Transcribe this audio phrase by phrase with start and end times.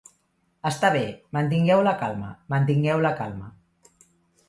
[0.69, 1.01] Està bé,
[1.37, 3.55] mantingueu la calma, mantingueu la calma.